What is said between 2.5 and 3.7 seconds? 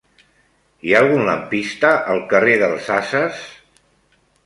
dels Ases?